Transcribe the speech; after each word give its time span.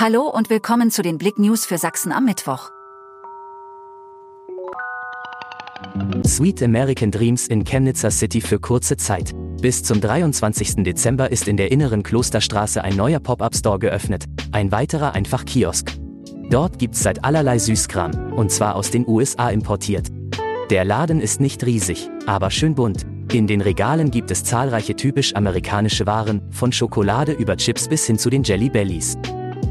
Hallo 0.00 0.28
und 0.28 0.48
willkommen 0.48 0.92
zu 0.92 1.02
den 1.02 1.18
Blick 1.18 1.40
News 1.40 1.66
für 1.66 1.76
Sachsen 1.76 2.12
am 2.12 2.24
Mittwoch. 2.24 2.70
Sweet 6.24 6.62
American 6.62 7.10
Dreams 7.10 7.48
in 7.48 7.64
Chemnitzer 7.64 8.12
City 8.12 8.40
für 8.40 8.60
kurze 8.60 8.96
Zeit. 8.96 9.32
Bis 9.60 9.82
zum 9.82 10.00
23. 10.00 10.84
Dezember 10.84 11.32
ist 11.32 11.48
in 11.48 11.56
der 11.56 11.72
inneren 11.72 12.04
Klosterstraße 12.04 12.84
ein 12.84 12.94
neuer 12.94 13.18
Pop-up-Store 13.18 13.80
geöffnet, 13.80 14.26
ein 14.52 14.70
weiterer 14.70 15.16
einfach 15.16 15.44
Kiosk. 15.44 15.90
Dort 16.48 16.78
gibt's 16.78 17.02
seit 17.02 17.24
allerlei 17.24 17.58
Süßkram, 17.58 18.34
und 18.34 18.52
zwar 18.52 18.76
aus 18.76 18.92
den 18.92 19.04
USA 19.04 19.50
importiert. 19.50 20.06
Der 20.70 20.84
Laden 20.84 21.20
ist 21.20 21.40
nicht 21.40 21.66
riesig, 21.66 22.08
aber 22.24 22.52
schön 22.52 22.76
bunt. 22.76 23.04
In 23.32 23.48
den 23.48 23.62
Regalen 23.62 24.12
gibt 24.12 24.30
es 24.30 24.44
zahlreiche 24.44 24.94
typisch 24.94 25.34
amerikanische 25.34 26.06
Waren, 26.06 26.52
von 26.52 26.70
Schokolade 26.70 27.32
über 27.32 27.56
Chips 27.56 27.88
bis 27.88 28.06
hin 28.06 28.16
zu 28.16 28.30
den 28.30 28.44
Jelly 28.44 28.70
Bellies. 28.70 29.18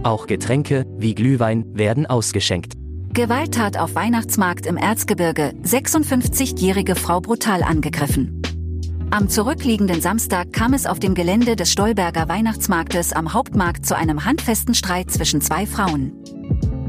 Auch 0.03 0.27
Getränke, 0.27 0.85
wie 0.97 1.15
Glühwein, 1.15 1.65
werden 1.73 2.05
ausgeschenkt. 2.05 2.73
Gewalttat 3.13 3.77
auf 3.77 3.95
Weihnachtsmarkt 3.95 4.65
im 4.65 4.77
Erzgebirge, 4.77 5.53
56-jährige 5.63 6.95
Frau 6.95 7.19
brutal 7.19 7.63
angegriffen. 7.63 8.41
Am 9.09 9.29
zurückliegenden 9.29 10.01
Samstag 10.01 10.51
kam 10.53 10.73
es 10.73 10.85
auf 10.85 10.99
dem 10.99 11.15
Gelände 11.15 11.55
des 11.55 11.71
Stolberger 11.71 12.27
Weihnachtsmarktes 12.27 13.13
am 13.13 13.33
Hauptmarkt 13.33 13.85
zu 13.85 13.95
einem 13.95 14.25
handfesten 14.25 14.75
Streit 14.75 15.09
zwischen 15.09 15.41
zwei 15.41 15.65
Frauen. 15.65 16.11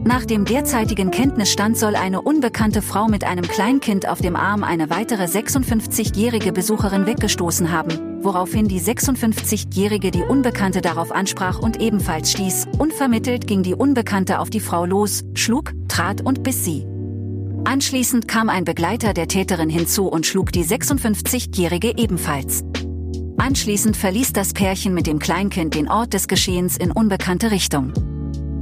Nach 0.04 0.24
dem 0.24 0.44
derzeitigen 0.44 1.10
Kenntnisstand 1.10 1.76
soll 1.76 1.94
eine 1.94 2.22
unbekannte 2.22 2.82
Frau 2.82 3.08
mit 3.08 3.24
einem 3.24 3.46
Kleinkind 3.46 4.08
auf 4.08 4.20
dem 4.20 4.36
Arm 4.36 4.64
eine 4.64 4.90
weitere 4.90 5.24
56-jährige 5.24 6.52
Besucherin 6.52 7.06
weggestoßen 7.06 7.70
haben, 7.70 8.07
woraufhin 8.22 8.68
die 8.68 8.80
56-jährige 8.80 10.10
die 10.10 10.22
Unbekannte 10.22 10.80
darauf 10.80 11.12
ansprach 11.12 11.58
und 11.58 11.80
ebenfalls 11.80 12.32
stieß. 12.32 12.66
Unvermittelt 12.78 13.46
ging 13.46 13.62
die 13.62 13.74
Unbekannte 13.74 14.38
auf 14.38 14.50
die 14.50 14.60
Frau 14.60 14.84
los, 14.84 15.24
schlug, 15.34 15.72
trat 15.88 16.20
und 16.20 16.42
biss 16.42 16.64
sie. 16.64 16.86
Anschließend 17.64 18.28
kam 18.28 18.48
ein 18.48 18.64
Begleiter 18.64 19.12
der 19.14 19.28
Täterin 19.28 19.68
hinzu 19.68 20.06
und 20.06 20.26
schlug 20.26 20.52
die 20.52 20.64
56-jährige 20.64 21.98
ebenfalls. 21.98 22.64
Anschließend 23.36 23.96
verließ 23.96 24.32
das 24.32 24.52
Pärchen 24.52 24.94
mit 24.94 25.06
dem 25.06 25.18
Kleinkind 25.18 25.74
den 25.74 25.88
Ort 25.88 26.12
des 26.12 26.28
Geschehens 26.28 26.76
in 26.76 26.90
unbekannte 26.90 27.50
Richtung. 27.50 27.92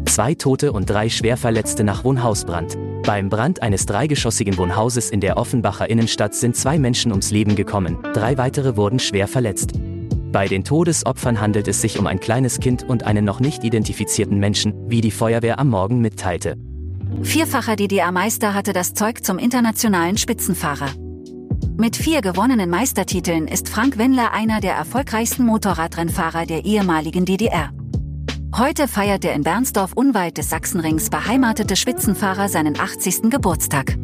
Zwei 0.06 0.34
Tote 0.34 0.72
und 0.72 0.88
drei 0.88 1.08
Schwerverletzte 1.08 1.84
nach 1.84 2.04
Wohnhausbrand. 2.04 2.76
Beim 3.06 3.28
Brand 3.28 3.62
eines 3.62 3.86
dreigeschossigen 3.86 4.58
Wohnhauses 4.58 5.10
in 5.10 5.20
der 5.20 5.36
Offenbacher 5.36 5.88
Innenstadt 5.88 6.34
sind 6.34 6.56
zwei 6.56 6.76
Menschen 6.76 7.12
ums 7.12 7.30
Leben 7.30 7.54
gekommen, 7.54 7.98
drei 8.12 8.36
weitere 8.36 8.76
wurden 8.76 8.98
schwer 8.98 9.28
verletzt. 9.28 9.74
Bei 10.32 10.48
den 10.48 10.64
Todesopfern 10.64 11.40
handelt 11.40 11.68
es 11.68 11.80
sich 11.80 12.00
um 12.00 12.08
ein 12.08 12.18
kleines 12.18 12.58
Kind 12.58 12.82
und 12.82 13.04
einen 13.04 13.24
noch 13.24 13.38
nicht 13.38 13.62
identifizierten 13.62 14.40
Menschen, 14.40 14.74
wie 14.90 15.00
die 15.02 15.12
Feuerwehr 15.12 15.60
am 15.60 15.68
Morgen 15.68 16.00
mitteilte. 16.00 16.56
Vierfacher 17.22 17.76
DDR-Meister 17.76 18.54
hatte 18.54 18.72
das 18.72 18.92
Zeug 18.92 19.24
zum 19.24 19.38
internationalen 19.38 20.16
Spitzenfahrer. 20.16 20.90
Mit 21.76 21.94
vier 21.94 22.22
gewonnenen 22.22 22.70
Meistertiteln 22.70 23.46
ist 23.46 23.68
Frank 23.68 23.98
Wendler 23.98 24.32
einer 24.32 24.60
der 24.60 24.74
erfolgreichsten 24.74 25.46
Motorradrennfahrer 25.46 26.44
der 26.44 26.64
ehemaligen 26.64 27.24
DDR. 27.24 27.70
Heute 28.58 28.88
feiert 28.88 29.22
der 29.22 29.34
in 29.34 29.42
Bernsdorf 29.42 29.92
unweit 29.92 30.38
des 30.38 30.48
Sachsenrings 30.48 31.10
beheimatete 31.10 31.76
Spitzenfahrer 31.76 32.48
seinen 32.48 32.80
80. 32.80 33.28
Geburtstag. 33.28 33.98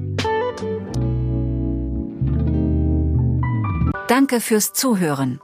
Danke 4.08 4.41
fürs 4.42 4.75
Zuhören. 4.75 5.41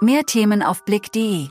Mehr 0.00 0.24
Themen 0.24 0.64
auf 0.64 0.84
blick.de 0.84 1.50